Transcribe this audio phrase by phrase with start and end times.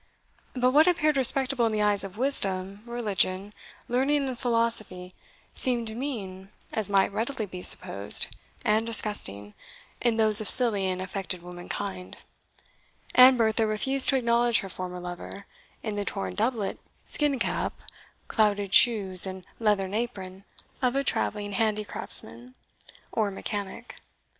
[0.55, 3.53] But what appeared respectable in the eyes of wisdom, religion,
[3.87, 5.13] learning, and philosophy,
[5.53, 8.35] seemed mean, as might readily be supposed,
[8.65, 9.53] and disgusting,
[10.01, 12.17] in those of silly and affected womankind,
[13.13, 15.45] and Bertha refused to acknowledge her former lover,
[15.83, 17.73] in the torn doublet, skin cap,
[18.27, 20.45] clouted shoes, and leathern apron,
[20.81, 22.55] of a travelling handicraftsman
[23.11, 23.97] or mechanic.